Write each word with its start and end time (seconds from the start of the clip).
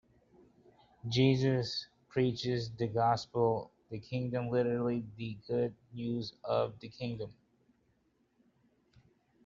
Jesus 1.07 1.85
preaches 2.09 2.71
the 2.71 2.87
gospel 2.87 3.65
of 3.65 3.89
the 3.91 3.99
kingdom, 3.99 4.49
literally 4.49 5.05
the 5.15 5.37
good 5.47 5.75
news 5.93 6.33
of 6.43 6.79
the 6.79 6.89
kingdom. 6.89 7.31